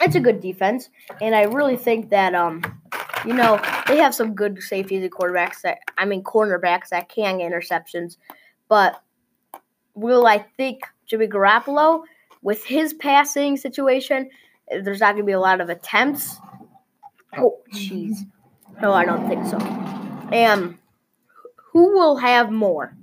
it's 0.00 0.14
a 0.14 0.20
good 0.20 0.40
defense, 0.40 0.88
and 1.20 1.34
I 1.34 1.42
really 1.42 1.76
think 1.76 2.10
that 2.10 2.34
um, 2.34 2.62
you 3.24 3.34
know, 3.34 3.60
they 3.86 3.98
have 3.98 4.14
some 4.14 4.34
good 4.34 4.62
safeties 4.62 5.02
and 5.02 5.12
quarterbacks 5.12 5.62
that 5.62 5.78
I 5.96 6.04
mean 6.04 6.22
cornerbacks 6.22 6.88
that 6.90 7.08
can 7.08 7.38
get 7.38 7.52
interceptions, 7.52 8.16
but 8.68 9.00
will 9.94 10.26
I 10.26 10.38
think 10.38 10.80
Jimmy 11.06 11.26
Garoppolo 11.26 12.02
with 12.42 12.64
his 12.64 12.92
passing 12.94 13.56
situation, 13.56 14.28
there's 14.68 15.00
not 15.00 15.12
going 15.12 15.22
to 15.22 15.26
be 15.26 15.32
a 15.32 15.40
lot 15.40 15.60
of 15.60 15.68
attempts. 15.68 16.38
Oh, 17.36 17.60
jeez. 17.72 18.18
No, 18.80 18.92
I 18.92 19.04
don't 19.04 19.28
think 19.28 19.46
so. 19.46 19.58
And 20.32 20.78
who 21.72 21.92
will 21.92 22.16
have 22.16 22.50
more? 22.50 22.96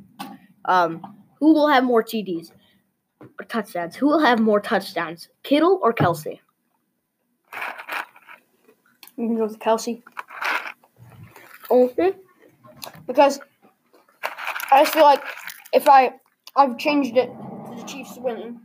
Um, 0.66 1.02
who 1.40 1.54
will 1.54 1.68
have 1.68 1.84
more 1.84 2.04
TDs 2.04 2.52
or 3.22 3.46
touchdowns? 3.48 3.96
Who 3.96 4.08
will 4.08 4.20
have 4.20 4.40
more 4.40 4.60
touchdowns, 4.60 5.30
Kittle 5.44 5.80
or 5.82 5.94
Kelce? 5.94 6.40
I 7.54 7.64
you 9.18 9.28
can 9.28 9.36
go 9.38 9.44
with 9.44 9.60
Kelce 9.60 10.02
Okay. 11.72 12.14
because 13.06 13.40
I 14.72 14.84
just 14.84 14.94
feel 14.94 15.04
like 15.04 15.24
if 15.74 15.90
I 15.90 16.14
I've 16.56 16.78
changed 16.78 17.18
it 17.18 17.28
to 17.28 17.76
the 17.78 17.84
Chiefs 17.84 18.18
winning. 18.18 18.62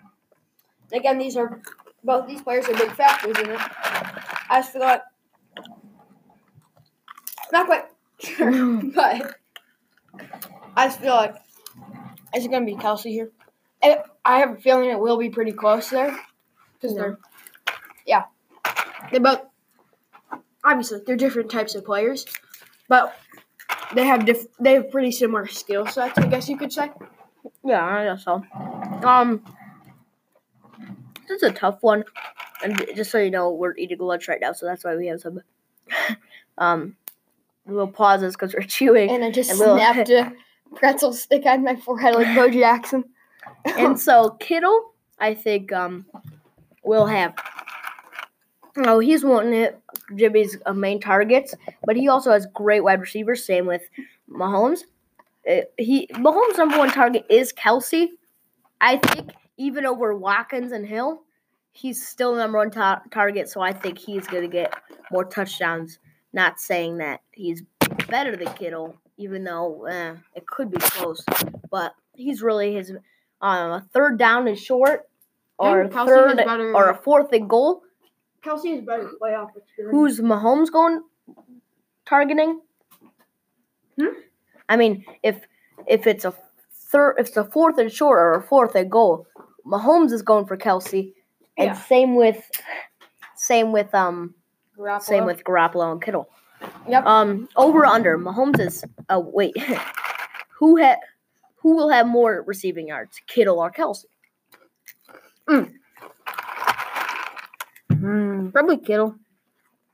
Again, 0.92 1.18
these 1.18 1.36
are 1.36 1.60
both 2.04 2.26
these 2.26 2.42
players 2.42 2.66
are 2.68 2.74
big 2.74 2.90
factors 2.92 3.36
in 3.38 3.50
it. 3.50 3.60
I 4.50 4.60
just 4.60 4.72
feel 4.72 4.82
like 4.82 5.02
not 7.54 7.66
quite 7.66 7.84
sure, 8.18 8.82
but 8.94 9.36
I 10.76 10.88
just 10.88 11.00
feel 11.00 11.14
like 11.14 11.36
it's 12.34 12.46
gonna 12.48 12.66
be 12.66 12.74
Kelce 12.74 13.04
here. 13.04 13.30
And 13.82 14.00
I 14.24 14.40
have 14.40 14.50
a 14.50 14.56
feeling 14.56 14.90
it 14.90 14.98
will 14.98 15.16
be 15.16 15.30
pretty 15.30 15.52
close 15.52 15.88
there 15.88 16.18
because 16.74 16.96
they're 16.96 17.18
yeah 18.06 18.24
they 19.12 19.18
both 19.18 19.42
obviously 20.64 21.00
they're 21.06 21.16
different 21.16 21.50
types 21.50 21.74
of 21.74 21.84
players, 21.84 22.26
but 22.88 23.16
they 23.94 24.04
have 24.04 24.26
diff- 24.26 24.46
they 24.58 24.74
have 24.74 24.90
pretty 24.90 25.12
similar 25.12 25.46
skill 25.46 25.86
sets. 25.86 26.18
I 26.18 26.26
guess 26.26 26.48
you 26.48 26.56
could 26.56 26.72
say. 26.72 26.90
Yeah, 27.64 27.84
I 27.84 28.04
guess 28.04 28.24
so. 28.24 28.42
Um, 29.04 29.44
this 31.28 31.42
is 31.42 31.42
a 31.44 31.52
tough 31.52 31.78
one, 31.82 32.04
and 32.64 32.84
just 32.96 33.10
so 33.10 33.18
you 33.18 33.30
know, 33.30 33.50
we're 33.50 33.76
eating 33.76 33.98
lunch 33.98 34.26
right 34.28 34.40
now, 34.40 34.52
so 34.52 34.66
that's 34.66 34.84
why 34.84 34.96
we 34.96 35.06
have 35.06 35.20
some 35.20 35.40
um 36.58 36.96
little 37.66 37.88
pauses 37.88 38.34
because 38.34 38.54
we're 38.54 38.62
chewing. 38.66 39.10
And 39.10 39.24
I 39.24 39.30
just 39.30 39.50
And 39.50 39.58
snapped 39.58 40.10
a 40.10 40.32
pretzel 40.76 41.12
stick 41.12 41.46
on 41.46 41.64
my 41.64 41.76
forehead 41.76 42.14
like 42.14 42.34
Bo 42.34 42.50
Jackson. 42.50 43.04
and 43.64 43.98
so 43.98 44.30
Kittle, 44.40 44.92
I 45.18 45.34
think, 45.34 45.72
um, 45.72 46.06
will 46.82 47.06
have. 47.06 47.34
Oh, 48.76 48.98
he's 48.98 49.24
one 49.24 49.52
of 49.52 49.74
Jimmy's 50.16 50.58
uh, 50.66 50.72
main 50.72 51.00
targets, 51.00 51.54
but 51.86 51.96
he 51.96 52.08
also 52.08 52.32
has 52.32 52.46
great 52.54 52.82
wide 52.82 53.00
receivers. 53.00 53.44
Same 53.44 53.66
with 53.66 53.82
Mahomes. 54.30 54.80
Uh, 55.48 55.60
he 55.78 56.08
Mahomes' 56.14 56.58
number 56.58 56.78
one 56.78 56.90
target 56.90 57.24
is 57.30 57.52
Kelce. 57.52 58.08
I 58.80 58.96
think 58.96 59.30
even 59.56 59.86
over 59.86 60.14
Watkins 60.16 60.72
and 60.72 60.86
Hill, 60.86 61.22
he's 61.72 62.04
still 62.04 62.32
the 62.34 62.40
number 62.40 62.58
one 62.58 62.70
ta- 62.70 63.02
target. 63.12 63.48
So 63.48 63.60
I 63.60 63.72
think 63.72 63.98
he's 63.98 64.26
gonna 64.26 64.48
get 64.48 64.74
more 65.12 65.24
touchdowns. 65.24 66.00
Not 66.34 66.58
saying 66.60 66.98
that 66.98 67.20
he's 67.32 67.62
better 68.08 68.36
than 68.36 68.52
Kittle, 68.54 68.96
even 69.16 69.44
though 69.44 69.84
eh, 69.86 70.14
it 70.34 70.46
could 70.46 70.70
be 70.70 70.78
close, 70.78 71.24
but 71.70 71.94
he's 72.14 72.42
really 72.42 72.74
his 72.74 72.90
um, 73.40 73.70
a 73.70 73.86
third 73.92 74.18
down 74.18 74.48
is 74.48 74.60
short, 74.60 75.08
or 75.58 75.82
And 75.82 75.92
a 75.92 76.04
third 76.04 76.36
better- 76.38 76.74
or 76.74 76.90
a 76.90 76.96
fourth 76.96 77.32
and 77.32 77.48
goal. 77.48 77.82
Kelce 78.44 78.78
is 78.78 78.84
better 78.84 79.08
playoff 79.22 79.56
experience. 79.56 79.90
Who's 79.92 80.20
Mahomes 80.20 80.70
going 80.72 81.02
targeting? 82.04 82.60
Hmm? 83.98 84.06
I 84.68 84.76
mean, 84.76 85.04
if 85.22 85.40
if 85.86 86.06
it's 86.08 86.24
a 86.24 86.34
third, 86.90 87.14
if 87.18 87.28
it's 87.28 87.36
a 87.36 87.44
fourth 87.44 87.78
and 87.78 87.92
short 87.92 88.18
or 88.18 88.32
a 88.34 88.42
fourth 88.42 88.74
and 88.74 88.90
goal, 88.90 89.26
Mahomes 89.64 90.12
is 90.12 90.22
going 90.22 90.46
for 90.46 90.56
Kelce, 90.56 91.12
and 91.56 91.68
Yeah. 91.68 91.72
same 91.74 92.16
with 92.16 92.42
same 93.36 93.70
with 93.72 93.94
um 93.94 94.34
Garoppolo. 94.78 95.02
same 95.02 95.24
with 95.24 95.44
Garoppolo 95.44 95.92
and 95.92 96.02
Kittle. 96.02 96.28
Yep. 96.88 97.04
Um, 97.04 97.48
over 97.56 97.84
under 97.84 98.18
Mahomes 98.18 98.60
is. 98.60 98.84
Oh 99.08 99.20
wait, 99.20 99.54
who 100.58 100.76
had 100.76 100.98
who 101.56 101.76
will 101.76 101.88
have 101.90 102.06
more 102.06 102.42
receiving 102.46 102.88
yards, 102.88 103.20
Kittle 103.26 103.58
or 103.58 103.70
Kelce? 103.70 104.04
Hmm, 108.04 108.48
probably 108.50 108.78
Kittle. 108.78 109.16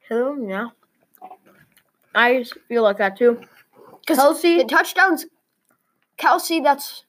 Kittle, 0.09 0.49
yeah. 0.49 0.69
I 2.15 2.39
just 2.39 2.55
feel 2.69 2.83
like 2.83 2.99
that 2.99 3.17
too. 3.17 3.41
Kelce, 4.07 4.59
the 4.59 4.65
touchdowns, 4.65 5.27
Kelce, 6.19 6.63
that's 6.63 7.05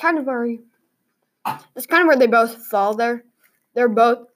kind 0.00 0.18
of 0.18 0.26
where 0.26 0.56
that's 1.44 1.86
kind 1.86 2.02
of 2.02 2.06
where 2.06 2.16
they 2.16 2.26
both 2.26 2.54
fall 2.66 2.94
there. 2.94 3.24
They're 3.74 3.88
both 3.88 4.29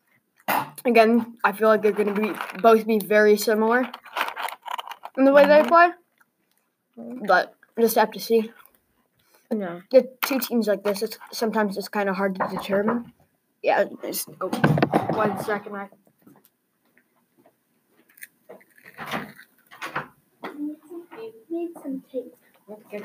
again. 0.85 1.39
I 1.45 1.53
feel 1.53 1.69
like 1.69 1.83
they're 1.83 1.93
going 1.93 2.15
to 2.15 2.21
be 2.21 2.33
both 2.61 2.87
be 2.87 2.99
very 2.99 3.37
similar 3.37 3.91
in 5.17 5.25
the 5.25 5.33
way 5.33 5.47
they 5.47 5.63
play, 5.63 5.91
but 6.97 7.55
just 7.81 7.97
have 7.97 8.11
to 8.13 8.21
see. 8.21 8.51
yeah. 9.51 9.81
The 9.91 10.09
two 10.25 10.39
teams 10.39 10.69
like 10.69 10.83
this, 10.83 11.03
it's 11.03 11.19
sometimes 11.33 11.77
it's 11.77 11.89
kind 11.89 12.09
of 12.09 12.17
hard 12.17 12.35
to 12.37 12.49
determine. 12.49 13.13
Yeah, 13.63 13.85
just 14.03 14.29
oh, 14.41 14.49
one 15.15 15.43
second. 15.43 15.75
I 15.75 15.89
Need 21.51 21.71
some 21.81 22.03
tape. 22.11 22.35
okay. 22.69 23.05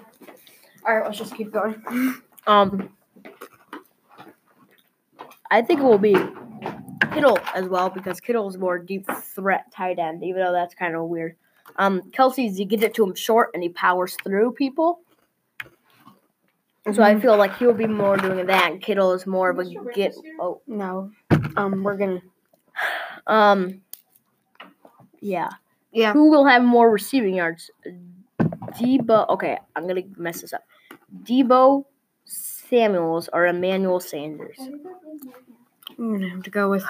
All 0.85 0.95
right, 0.95 1.05
let's 1.05 1.17
just 1.19 1.35
keep 1.35 1.51
going. 1.51 1.81
Um, 2.47 2.89
I 5.51 5.61
think 5.61 5.81
it 5.81 5.83
will 5.83 5.99
be 5.99 6.15
Kittle 7.13 7.37
as 7.55 7.67
well 7.67 7.89
because 7.89 8.19
Kittle 8.19 8.47
is 8.49 8.57
more 8.57 8.77
deep 8.79 9.05
threat 9.35 9.71
tight 9.71 9.99
end, 9.99 10.23
even 10.23 10.43
though 10.43 10.51
that's 10.51 10.75
kind 10.75 10.95
of 10.95 11.03
weird. 11.05 11.35
Um, 11.77 12.01
Kelce's 12.11 12.59
you 12.59 12.65
get 12.65 12.83
it 12.83 12.93
to 12.95 13.03
him 13.03 13.15
short 13.15 13.51
and 13.53 13.61
he 13.63 13.69
powers 13.69 14.17
through 14.23 14.53
people. 14.53 14.99
And 16.85 16.95
So 16.95 17.03
I 17.03 17.19
feel 17.19 17.37
like 17.37 17.57
he'll 17.57 17.73
be 17.73 17.87
more 17.87 18.17
doing 18.17 18.45
that. 18.47 18.71
And 18.71 18.81
Kittle 18.81 19.11
is 19.13 19.27
more 19.27 19.49
of 19.49 19.59
a 19.59 19.65
get. 19.93 20.15
Oh, 20.39 20.61
No, 20.65 21.11
um, 21.55 21.83
we're 21.83 21.97
gonna. 21.97 22.21
um, 23.27 23.81
yeah. 25.19 25.49
Yeah. 25.91 26.13
Who 26.13 26.29
will 26.29 26.45
have 26.45 26.63
more 26.63 26.89
receiving 26.89 27.35
yards? 27.35 27.69
Deebo. 28.39 29.27
Okay, 29.29 29.57
I'm 29.75 29.87
gonna 29.87 30.03
mess 30.17 30.41
this 30.41 30.53
up. 30.53 30.63
Deebo 31.23 31.85
Samuels 32.25 33.29
or 33.33 33.47
Emmanuel 33.47 33.99
Sanders. 33.99 34.57
I'm 35.97 36.13
gonna 36.13 36.29
have 36.29 36.43
to 36.43 36.49
go 36.49 36.69
with. 36.69 36.83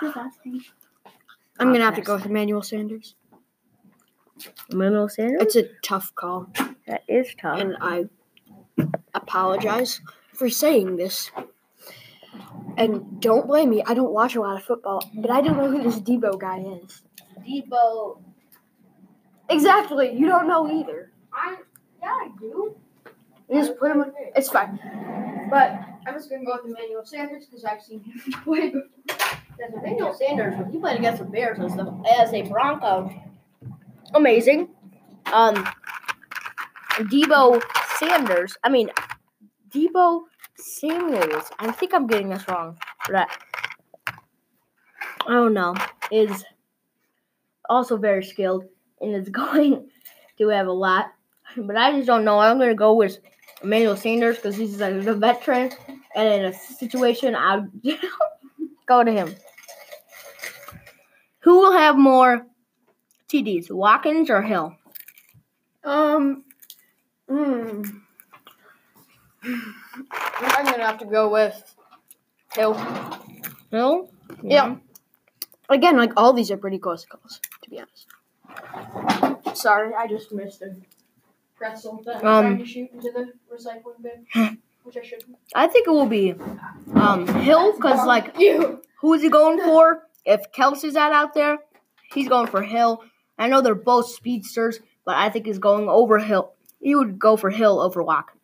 Just 0.00 0.16
asking. 0.16 0.62
I'm 1.58 1.72
gonna 1.72 1.84
have 1.84 1.94
to 1.96 2.00
go 2.02 2.16
with 2.16 2.26
Emmanuel 2.26 2.62
Sanders. 2.62 3.14
Emmanuel 4.70 5.08
Sanders. 5.08 5.42
It's 5.42 5.56
a 5.56 5.64
tough 5.82 6.14
call, 6.14 6.50
That 6.86 7.02
is 7.08 7.34
tough. 7.40 7.60
and 7.60 7.76
I 7.80 8.06
apologize 9.14 10.00
for 10.32 10.48
saying 10.50 10.96
this. 10.96 11.30
And 12.76 13.20
don't 13.20 13.46
blame 13.46 13.70
me. 13.70 13.82
I 13.86 13.94
don't 13.94 14.12
watch 14.12 14.34
a 14.34 14.40
lot 14.40 14.56
of 14.56 14.64
football, 14.64 15.08
but 15.14 15.30
I 15.30 15.40
don't 15.40 15.56
know 15.56 15.70
who 15.70 15.82
this 15.82 16.00
Deebo 16.00 16.40
guy 16.40 16.58
is. 16.82 17.02
Deebo. 17.46 18.20
Exactly. 19.48 20.12
You 20.12 20.26
don't 20.26 20.48
know 20.48 20.68
either. 20.80 21.12
I 21.32 21.58
yeah, 22.02 22.08
I 22.08 22.30
do. 22.40 22.74
You 23.54 23.60
just 23.64 23.78
put 23.78 23.90
him. 23.90 24.00
on- 24.00 24.12
It's 24.34 24.48
fine. 24.48 24.78
But 25.50 25.78
I'm 26.06 26.14
just 26.14 26.28
gonna 26.28 26.44
go 26.44 26.56
with 26.62 26.70
Emmanuel 26.70 27.04
Sanders 27.04 27.46
because 27.46 27.64
I've 27.64 27.80
seen 27.82 28.00
him 28.02 28.20
play 28.44 28.70
before. 28.70 28.88
That's 29.58 29.72
Emmanuel 29.74 30.12
Sanders. 30.12 30.54
When 30.56 30.70
he 30.72 30.78
played 30.78 30.98
against 30.98 31.20
the 31.20 31.24
Bears 31.26 31.58
as, 31.60 31.76
the, 31.76 32.02
as 32.18 32.32
a 32.32 32.42
Bronco, 32.42 33.10
amazing. 34.12 34.70
Um, 35.32 35.68
Deebo 36.94 37.62
Sanders. 37.98 38.56
I 38.64 38.68
mean, 38.68 38.90
Deebo 39.70 40.22
Samuels. 40.56 41.50
I 41.60 41.70
think 41.70 41.94
I'm 41.94 42.06
getting 42.08 42.30
this 42.30 42.46
wrong. 42.48 42.76
But 43.08 43.28
I, 45.26 45.30
don't 45.32 45.54
know. 45.54 45.74
is 46.10 46.44
also 47.68 47.96
very 47.96 48.24
skilled 48.24 48.64
and 49.00 49.14
is 49.14 49.28
going 49.30 49.88
to 50.38 50.48
have 50.48 50.66
a 50.66 50.72
lot. 50.72 51.12
But 51.56 51.76
I 51.76 51.92
just 51.92 52.06
don't 52.08 52.24
know. 52.24 52.38
I'm 52.40 52.58
going 52.58 52.70
to 52.70 52.74
go 52.74 52.94
with 52.94 53.18
Emmanuel 53.64 53.96
Sanders 53.96 54.36
because 54.36 54.56
he's 54.56 54.78
like 54.78 54.94
a 54.94 55.14
veteran. 55.14 55.72
And 56.14 56.28
in 56.28 56.44
a 56.44 56.52
situation, 56.52 57.34
I'll 57.34 57.68
go 58.86 59.02
to 59.02 59.10
him. 59.10 59.34
Who 61.40 61.58
will 61.58 61.72
have 61.72 61.96
more 61.96 62.46
TDs, 63.28 63.70
Watkins 63.70 64.30
or 64.30 64.42
Hill? 64.42 64.76
Um, 65.82 66.44
hmm. 67.28 67.82
I'm 69.42 70.64
gonna 70.64 70.84
have 70.84 70.98
to 70.98 71.06
go 71.06 71.28
with 71.28 71.74
Hill. 72.54 72.74
Hill? 73.70 74.10
Yeah. 74.42 74.76
Again, 75.68 75.96
like 75.96 76.12
all 76.16 76.32
these 76.32 76.50
are 76.50 76.56
pretty 76.56 76.78
close 76.78 77.04
calls, 77.04 77.40
to 77.62 77.70
be 77.70 77.80
honest. 77.80 78.06
Sorry, 79.58 79.92
I 79.94 80.06
just 80.06 80.32
missed 80.32 80.62
a 80.62 80.76
pretzel 81.56 82.02
that 82.04 82.16
I'm 82.24 82.26
Um, 82.26 82.44
trying 82.44 82.58
to 82.58 82.66
shoot 82.66 82.90
into 82.92 83.10
the 83.10 83.32
recycling 83.52 84.02
bin, 84.02 84.58
which 84.82 84.96
I 84.96 85.02
shouldn't. 85.02 85.36
I 85.54 85.66
think 85.66 85.86
it 85.86 85.90
will 85.90 86.06
be 86.06 86.34
um, 86.94 87.26
Hill 87.26 87.72
because, 87.76 88.06
like, 88.06 88.38
you. 88.38 88.82
who 89.00 89.14
is 89.14 89.22
he 89.22 89.28
going 89.28 89.58
for? 89.58 90.02
If 90.24 90.52
Kelce's 90.52 90.96
out 90.96 91.12
out 91.12 91.34
there, 91.34 91.58
he's 92.12 92.28
going 92.28 92.46
for 92.46 92.62
Hill. 92.62 93.02
I 93.38 93.48
know 93.48 93.60
they're 93.60 93.74
both 93.74 94.08
speedsters, 94.10 94.80
but 95.04 95.16
I 95.16 95.28
think 95.28 95.46
he's 95.46 95.58
going 95.58 95.88
over 95.88 96.18
Hill. 96.18 96.52
He 96.80 96.94
would 96.94 97.18
go 97.18 97.36
for 97.36 97.50
Hill 97.50 97.80
over 97.80 98.02
Watkins. 98.02 98.40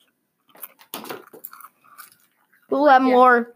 We'll 2.69 2.87
have 2.89 3.03
Yeah. 3.03 3.09
more? 3.15 3.55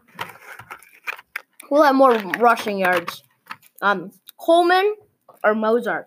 We'll 1.71 1.83
have 1.83 1.95
more 1.95 2.13
rushing 2.39 2.77
yards? 2.79 3.23
Um, 3.81 4.11
Coleman 4.37 4.95
or 5.43 5.53
Mostert? 5.55 6.05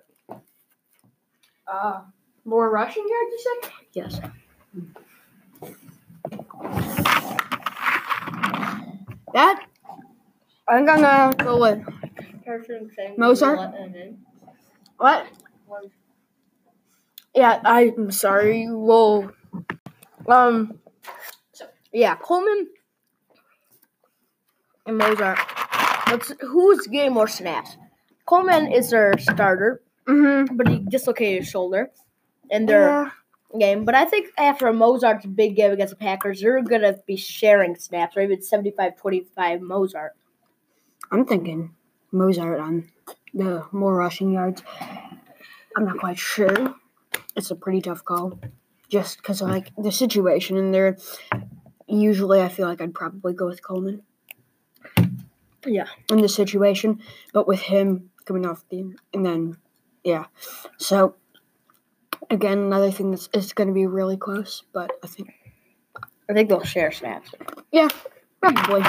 Uh, 1.67 2.00
more 2.49 2.71
rushing 2.71 3.07
yards, 3.09 3.33
you 3.33 3.40
said? 3.62 3.71
Yes. 3.93 4.21
That 9.35 9.67
I'm 10.67 10.87
gonna 10.87 11.35
go 11.38 11.61
with 11.61 11.78
Mostert? 13.19 14.17
what? 14.97 15.26
Yeah, 17.35 17.61
I'm 17.64 18.11
sorry. 18.11 18.67
Whoa. 18.67 19.31
Um, 20.26 20.78
yeah, 21.93 22.17
Coleman 22.17 22.69
and 24.87 25.00
Mostert. 25.00 25.38
Let's, 26.11 26.33
who's 26.40 26.87
getting 26.87 27.12
more 27.12 27.28
snaps? 27.28 27.76
Coleman 28.26 28.73
is 28.73 28.90
their 28.90 29.12
starter, 29.19 29.83
Mm-hmm. 30.07 30.57
but 30.57 30.67
he 30.69 30.78
dislocated 30.78 31.43
his 31.43 31.50
shoulder 31.50 31.90
in 32.50 32.67
their 32.67 33.12
game. 33.59 33.85
But 33.85 33.95
I 33.95 34.05
think 34.05 34.28
after 34.38 34.67
Mostert's 34.67 35.26
big 35.26 35.57
game 35.57 35.73
against 35.73 35.93
the 35.93 35.97
Packers, 35.97 36.40
they're 36.40 36.62
going 36.62 36.83
to 36.83 37.00
be 37.07 37.17
sharing 37.17 37.76
snaps, 37.76 38.17
or 38.17 38.21
even 38.23 38.43
75 38.43 38.97
25 38.97 39.61
Mostert. 39.61 40.11
I'm 41.11 41.25
thinking 41.25 41.75
Mostert 42.12 42.61
on 42.61 42.90
the 43.35 43.64
more 43.73 43.95
rushing 43.97 44.33
yards. 44.33 44.62
I'm 45.76 45.85
not 45.85 45.99
quite 45.99 46.19
sure. 46.19 46.75
It's 47.37 47.50
a 47.50 47.57
pretty 47.57 47.81
tough 47.81 48.05
call, 48.05 48.38
just 48.88 49.19
because 49.19 49.40
of 49.40 49.49
like 49.49 49.71
the 49.76 49.93
situation 49.93 50.57
in 50.57 50.73
there. 50.73 50.97
Usually, 51.87 52.43
I 52.43 52.49
feel 52.49 52.67
like 52.67 52.81
I'd 52.81 52.95
probably 52.95 53.33
go 53.33 53.47
with 53.47 53.62
Coleman 53.62 54.02
Yeah. 55.64 55.87
in 56.11 56.21
this 56.21 56.35
situation, 56.35 57.00
but 57.33 57.47
with 57.47 57.61
him 57.61 58.11
coming 58.25 58.45
off 58.45 58.64
the 58.69 58.93
and 59.14 59.25
then 59.25 59.57
yeah, 60.05 60.26
so 60.78 61.15
again 62.30 62.58
another 62.58 62.91
thing 62.91 63.10
that's 63.10 63.28
it's 63.32 63.52
going 63.52 63.69
to 63.69 63.75
be 63.75 63.86
really 63.86 64.17
close, 64.17 64.62
but 64.73 64.91
I 65.02 65.06
think 65.06 65.32
I 66.28 66.32
think 66.34 66.49
they'll 66.49 66.62
share 66.64 66.91
snaps. 66.93 67.30
yeah, 67.73 67.88
probably 68.41 68.82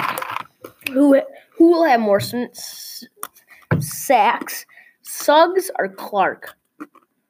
Who 0.92 1.20
who 1.56 1.70
will 1.72 1.84
have 1.84 2.00
more 2.00 2.20
sn- 2.20 2.48
s- 2.50 3.04
sacks, 3.78 4.66
Suggs 5.02 5.70
or 5.78 5.88
Clark? 5.88 6.54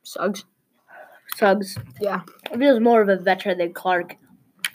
Suggs. 0.02 0.44
Suggs. 1.36 1.76
Yeah. 2.00 2.22
I 2.52 2.56
feel 2.56 2.74
he's 2.74 2.82
more 2.82 3.00
of 3.00 3.08
a 3.08 3.16
veteran 3.16 3.58
than 3.58 3.72
Clark. 3.72 4.16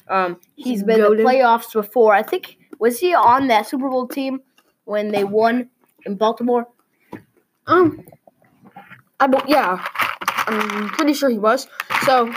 Um, 0.07 0.39
he's 0.55 0.83
been 0.83 0.99
in 0.99 1.05
Goated. 1.05 1.17
the 1.17 1.23
playoffs 1.23 1.73
before. 1.73 2.13
I 2.13 2.23
think 2.23 2.57
was 2.79 2.99
he 2.99 3.13
on 3.13 3.47
that 3.47 3.67
Super 3.67 3.89
Bowl 3.89 4.07
team 4.07 4.41
when 4.85 5.11
they 5.11 5.23
won 5.23 5.69
in 6.05 6.15
Baltimore? 6.15 6.67
Um, 7.67 8.05
I 9.19 9.43
yeah, 9.47 9.83
I'm 10.47 10.89
pretty 10.89 11.13
sure 11.13 11.29
he 11.29 11.37
was. 11.39 11.67
So, 12.03 12.33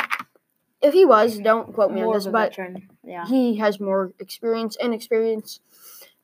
if 0.80 0.94
he 0.94 1.04
was, 1.04 1.38
don't 1.38 1.72
quote 1.74 1.92
me 1.92 2.02
on 2.02 2.12
this, 2.12 2.26
but. 2.26 2.56
Yeah. 3.04 3.26
he 3.26 3.56
has 3.56 3.80
more 3.80 4.12
experience 4.18 4.76
and 4.80 4.92
experience 4.92 5.60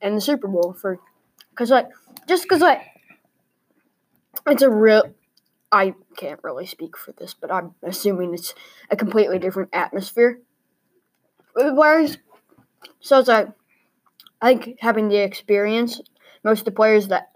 in 0.02 0.14
the 0.14 0.20
Super 0.20 0.48
Bowl 0.48 0.74
for, 0.78 0.98
cause 1.54 1.70
like 1.70 1.88
just 2.28 2.46
cause 2.46 2.60
like 2.60 2.82
it's 4.46 4.62
a 4.62 4.70
real. 4.70 5.14
I 5.72 5.94
can't 6.16 6.40
really 6.44 6.66
speak 6.66 6.96
for 6.96 7.12
this, 7.12 7.34
but 7.34 7.50
I'm 7.50 7.74
assuming 7.82 8.34
it's 8.34 8.54
a 8.90 8.96
completely 8.96 9.38
different 9.38 9.70
atmosphere. 9.72 10.40
Whereas, 11.56 12.18
so 13.00 13.18
it's 13.18 13.28
like 13.28 13.48
I 14.40 14.54
think 14.54 14.78
having 14.80 15.08
the 15.08 15.22
experience, 15.22 16.00
most 16.44 16.60
of 16.60 16.64
the 16.66 16.70
players 16.72 17.08
that 17.08 17.30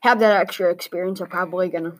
have 0.00 0.18
that 0.18 0.36
extra 0.40 0.70
experience 0.70 1.20
are 1.20 1.26
probably 1.26 1.68
gonna. 1.68 1.94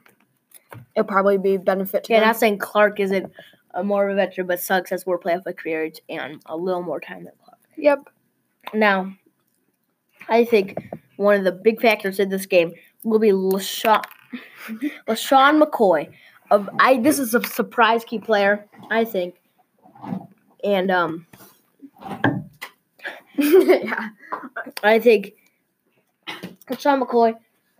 It'll 0.94 1.06
probably 1.06 1.38
be 1.38 1.54
a 1.54 1.58
benefit 1.58 2.04
to 2.04 2.12
Yeah, 2.12 2.20
them. 2.20 2.28
not 2.28 2.36
saying 2.36 2.58
Clark 2.58 3.00
isn't 3.00 3.32
a 3.74 3.84
more 3.84 4.08
of 4.08 4.12
a 4.12 4.16
veteran, 4.16 4.46
but 4.46 4.60
Suggs 4.60 4.90
has 4.90 5.06
more 5.06 5.18
playoff 5.18 5.46
experience 5.46 6.00
and 6.08 6.40
a 6.46 6.56
little 6.56 6.82
more 6.82 7.00
time 7.00 7.24
than 7.24 7.32
Clark. 7.44 7.58
Yep. 7.76 8.08
Now, 8.74 9.12
I 10.28 10.44
think 10.44 10.76
one 11.16 11.36
of 11.36 11.44
the 11.44 11.52
big 11.52 11.80
factors 11.80 12.18
in 12.18 12.28
this 12.30 12.46
game 12.46 12.72
will 13.04 13.18
be 13.18 13.30
LeSean, 13.30 14.02
LeSean 15.08 15.62
McCoy. 15.62 16.10
Of 16.50 16.68
I, 16.78 16.98
this 16.98 17.18
is 17.18 17.34
a 17.34 17.42
surprise 17.44 18.04
key 18.04 18.18
player, 18.20 18.66
I 18.90 19.04
think, 19.04 19.34
and 20.62 20.90
um, 20.92 21.26
yeah. 23.36 24.08
I 24.82 24.98
think 25.00 25.32
LeSean 26.70 27.02
McCoy, 27.02 27.34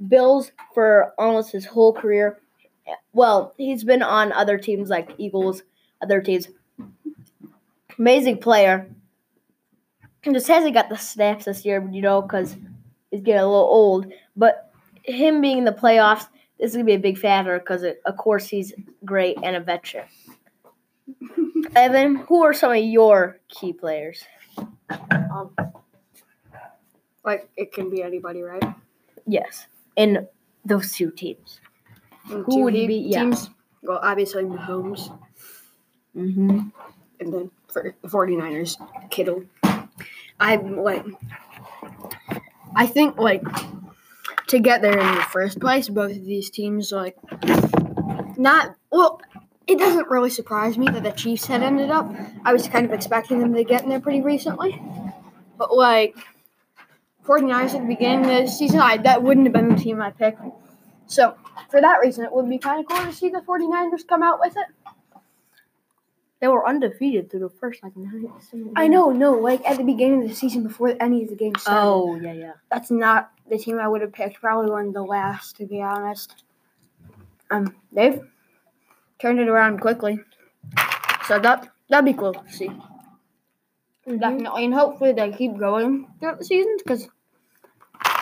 Bills 0.09 0.51
for 0.75 1.15
almost 1.19 1.53
his 1.53 1.65
whole 1.65 1.93
career. 1.93 2.41
Well, 3.13 3.55
he's 3.57 3.85
been 3.85 4.03
on 4.03 4.33
other 4.33 4.59
teams 4.59 4.89
like 4.89 5.15
Eagles, 5.19 5.63
other 6.03 6.21
teams. 6.21 6.49
Amazing 7.99 8.39
player. 8.39 8.91
Just 10.23 10.49
hasn't 10.49 10.75
got 10.75 10.89
the 10.89 10.97
snaps 10.97 11.45
this 11.45 11.65
year, 11.65 11.89
you 11.93 12.03
know, 12.03 12.21
because 12.21 12.57
he's 13.11 13.23
getting 13.23 13.41
a 13.41 13.47
little 13.47 13.61
old. 13.61 14.13
But 14.37 14.71
him 15.05 15.41
being 15.41 15.59
in 15.59 15.65
the 15.65 15.73
playoffs, 15.73 16.27
this 16.59 16.71
is 16.71 16.77
gonna 16.77 16.85
be 16.85 16.95
a 16.95 16.99
big 16.99 17.19
factor 17.19 17.59
because, 17.59 17.85
of 17.85 18.17
course, 18.17 18.49
he's 18.49 18.73
great 19.05 19.39
and 19.43 19.57
a 19.57 19.61
veteran. 19.61 20.07
Evan, 21.75 22.17
who 22.17 22.43
are 22.43 22.55
some 22.55 22.73
of 22.73 22.85
your 22.85 23.39
key 23.49 23.73
players? 23.73 24.25
Um, 25.11 25.55
like 27.25 27.49
it 27.57 27.73
can 27.73 27.91
be 27.91 28.03
anybody, 28.03 28.43
right? 28.43 28.63
Yes, 29.27 29.67
in 29.97 30.27
those 30.65 30.93
two 30.93 31.11
teams. 31.11 31.61
And 32.31 32.45
Who 32.47 32.63
would 32.65 32.75
he- 32.75 32.87
be- 32.87 32.95
yeah. 32.97 33.23
teams? 33.25 33.51
Well, 33.83 34.01
obviously 34.03 34.43
Mahomes, 34.45 35.17
Mm-hmm. 36.17 36.69
and 37.21 37.33
then 37.33 37.51
for 37.69 37.95
the 38.03 38.09
49ers, 38.09 38.77
Kittle. 39.11 39.45
I'm 40.41 40.77
like, 40.79 41.05
I 42.75 42.87
think 42.87 43.19
like 43.19 43.43
to 44.49 44.59
get 44.59 44.83
there 44.83 44.99
in 44.99 45.15
the 45.15 45.23
first 45.23 45.61
place, 45.61 45.89
both 45.89 46.13
of 46.13 46.25
these 46.25 46.51
teams 46.51 46.91
like 46.93 47.17
not 48.39 48.77
well. 48.91 49.21
It 49.67 49.79
doesn't 49.79 50.09
really 50.09 50.31
surprise 50.31 50.79
me 50.79 50.87
that 50.87 51.03
the 51.03 51.11
Chiefs 51.11 51.47
had 51.47 51.61
ended 51.63 51.91
up. 51.91 52.09
I 52.45 52.53
was 52.53 52.69
kind 52.69 52.87
of 52.87 52.93
expecting 52.93 53.41
them 53.41 53.53
to 53.55 53.65
get 53.65 53.83
in 53.83 53.89
there 53.89 53.99
pretty 54.01 54.21
recently, 54.21 54.81
but 55.59 55.75
like 55.75 56.15
49ers 57.25 57.75
at 57.75 57.81
the 57.83 57.87
beginning 57.89 58.21
of 58.31 58.47
the 58.47 58.47
season, 58.47 58.79
I 58.81 58.97
that 58.99 59.23
wouldn't 59.23 59.47
have 59.47 59.53
been 59.53 59.75
the 59.75 59.83
team 59.83 60.01
I 60.01 60.11
picked. 60.13 60.41
So 61.09 61.35
for 61.71 61.81
that 61.81 62.01
reason, 62.01 62.25
it 62.25 62.33
would 62.33 62.49
be 62.49 62.59
kind 62.59 62.81
of 62.81 62.87
cool 62.87 63.05
to 63.05 63.13
see 63.13 63.29
the 63.29 63.41
49ers 63.41 64.07
come 64.07 64.23
out 64.23 64.41
with 64.41 64.57
it. 64.57 64.67
They 66.41 66.49
were 66.49 66.67
undefeated 66.69 67.31
through 67.31 67.41
the 67.41 67.49
first 67.49 67.83
like 67.83 67.97
nine. 67.97 68.31
I 68.77 68.89
know, 68.89 69.11
no, 69.11 69.33
like 69.33 69.67
at 69.67 69.79
the 69.79 69.85
beginning 69.85 70.23
of 70.25 70.29
the 70.29 70.35
season 70.35 70.65
before 70.65 70.95
any 71.01 71.23
of 71.23 71.31
the 71.31 71.35
games 71.35 71.63
started. 71.63 71.81
Oh 71.81 72.17
yeah, 72.17 72.33
yeah. 72.33 72.53
That's 72.71 72.91
not 72.91 73.31
the 73.49 73.57
team 73.57 73.79
I 73.79 73.89
would 73.89 74.03
have 74.03 74.13
picked. 74.13 74.41
Probably 74.41 74.71
one 74.71 74.89
of 74.89 74.95
the 74.95 75.03
last, 75.03 75.57
to 75.57 75.67
be 75.67 75.81
honest. 75.81 76.45
Um, 77.51 77.75
they've 77.91 78.21
turned 79.19 79.41
it 79.41 79.49
around 79.49 79.81
quickly, 79.81 80.21
so 81.27 81.39
that 81.39 81.71
that'd 81.89 82.05
be 82.05 82.13
cool 82.13 82.35
to 82.35 82.53
see. 82.53 82.71
Definitely, 84.07 84.67
and 84.67 84.75
hopefully 84.75 85.13
they 85.13 85.33
keep 85.33 85.57
going 85.57 86.07
throughout 86.21 86.39
the 86.39 86.45
seasons. 86.45 86.83
Because, 86.83 87.09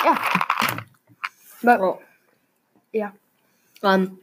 yeah, 0.05 0.81
but 1.65 1.81
Well, 1.81 2.01
Yeah. 2.93 3.11
Um, 3.85 4.21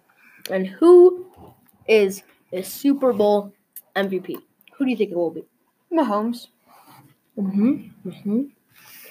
and 0.50 0.66
who 0.66 1.28
is 1.88 2.24
the 2.52 2.64
Super 2.64 3.14
Bowl 3.14 3.54
MVP? 3.96 4.36
Who 4.74 4.86
do 4.86 4.90
you 4.90 4.98
think 4.98 5.12
it 5.12 5.16
will 5.16 5.30
be? 5.30 5.46
Mahomes. 5.94 6.48
Mm-hmm. 7.38 8.10
Mm-hmm. 8.10 8.42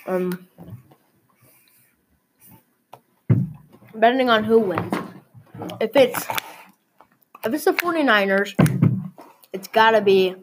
Um, 0.06 0.48
depending 3.92 4.28
on 4.28 4.44
who 4.44 4.58
wins. 4.58 4.92
If 5.80 5.94
it's 5.94 6.26
if 7.44 7.54
it's 7.54 7.64
the 7.64 7.72
49ers, 7.72 8.54
it's 9.52 9.68
gotta 9.68 10.00
be 10.00 10.34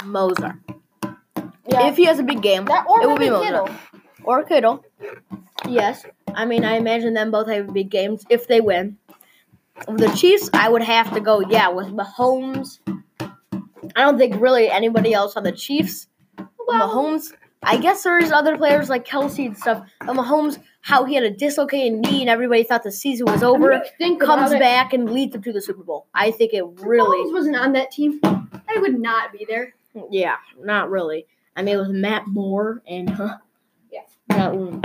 Mostert. 0.00 0.58
If 1.66 1.96
he 1.96 2.04
has 2.04 2.18
a 2.18 2.22
big 2.22 2.42
game, 2.42 2.66
that 2.66 2.84
it 2.84 3.06
will 3.06 3.16
be 3.16 3.26
Mostert. 3.26 3.42
Kittle. 3.42 3.70
Or 4.22 4.44
Kittle. 4.44 4.84
Yes. 5.66 6.04
I 6.34 6.44
mean, 6.44 6.64
I 6.64 6.76
imagine 6.76 7.14
them 7.14 7.30
both 7.30 7.48
have 7.48 7.72
big 7.72 7.90
games 7.90 8.24
if 8.28 8.46
they 8.46 8.60
win. 8.60 8.98
The 9.88 10.08
Chiefs, 10.16 10.50
I 10.52 10.68
would 10.68 10.82
have 10.82 11.12
to 11.14 11.20
go, 11.20 11.40
yeah, 11.40 11.68
with 11.68 11.88
Mahomes. 11.88 12.78
I 13.96 14.02
don't 14.02 14.18
think 14.18 14.40
really 14.40 14.70
anybody 14.70 15.12
else 15.12 15.36
on 15.36 15.42
the 15.42 15.52
Chiefs. 15.52 16.08
Mahomes, 16.68 17.32
I 17.62 17.76
guess 17.76 18.02
there's 18.02 18.32
other 18.32 18.56
players 18.56 18.88
like 18.88 19.06
Kelce 19.06 19.46
and 19.46 19.56
stuff. 19.56 19.86
But 20.00 20.16
Mahomes, 20.16 20.60
how 20.80 21.04
he 21.04 21.14
had 21.14 21.24
a 21.24 21.30
dislocated 21.30 21.98
knee 21.98 22.20
and 22.20 22.30
everybody 22.30 22.62
thought 22.62 22.82
the 22.82 22.92
season 22.92 23.26
was 23.26 23.42
over, 23.42 23.82
think 23.98 24.20
comes 24.20 24.52
back 24.52 24.92
and 24.92 25.10
leads 25.10 25.32
them 25.32 25.42
to 25.42 25.52
the 25.52 25.60
Super 25.60 25.82
Bowl. 25.82 26.06
I 26.14 26.30
think 26.30 26.52
it 26.52 26.64
really. 26.80 27.18
Mahomes 27.18 27.32
wasn't 27.32 27.56
on 27.56 27.72
that 27.72 27.90
team. 27.90 28.20
I 28.22 28.78
would 28.78 28.98
not 28.98 29.32
be 29.32 29.44
there. 29.48 29.74
yeah, 30.10 30.36
not 30.60 30.90
really. 30.90 31.26
I 31.56 31.62
mean, 31.62 31.74
it 31.74 31.78
was 31.78 31.90
Matt 31.90 32.26
Moore 32.26 32.82
and, 32.86 33.10
huh? 33.10 33.38
Yeah. 33.90 34.00
That 34.28 34.54
one. 34.54 34.80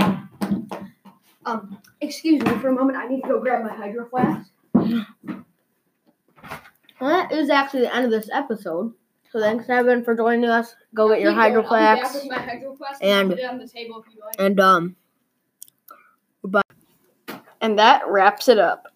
Um, 1.46 1.78
excuse 2.00 2.42
me 2.42 2.50
for 2.58 2.68
a 2.68 2.72
moment. 2.72 2.98
I 2.98 3.06
need 3.08 3.22
to 3.22 3.28
go 3.28 3.40
grab 3.40 3.64
my 3.64 3.74
hydro 3.74 4.08
flask. 4.08 4.50
Well, 7.00 7.08
that 7.08 7.32
is 7.32 7.48
actually 7.48 7.80
the 7.82 7.94
end 7.94 8.04
of 8.04 8.10
this 8.10 8.28
episode. 8.32 8.92
So 9.32 9.40
thanks, 9.40 9.68
Evan, 9.68 10.04
for 10.04 10.14
joining 10.14 10.50
us. 10.50 10.74
Go 10.94 11.08
get 11.08 11.20
your 11.20 11.32
hydro 11.32 11.62
flask. 11.62 12.26
my 12.28 12.38
hydro 12.38 12.74
flask 12.74 13.02
And- 13.02 13.30
put 13.30 13.38
it 13.38 13.44
on 13.44 13.58
the 13.58 13.68
table 13.68 14.04
if 14.06 14.14
you 14.14 14.20
like. 14.24 14.34
And 14.38 14.60
um 14.60 14.96
Bye. 16.44 16.62
And 17.60 17.78
that 17.78 18.02
wraps 18.08 18.48
it 18.48 18.58
up. 18.58 18.89